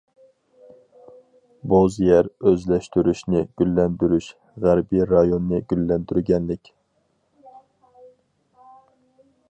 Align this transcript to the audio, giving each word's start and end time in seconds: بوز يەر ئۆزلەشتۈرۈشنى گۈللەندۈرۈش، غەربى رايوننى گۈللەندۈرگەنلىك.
بوز 1.73 1.97
يەر 2.05 2.29
ئۆزلەشتۈرۈشنى 2.47 3.43
گۈللەندۈرۈش، 3.61 4.31
غەربى 4.65 5.05
رايوننى 5.13 5.61
گۈللەندۈرگەنلىك. 5.73 6.73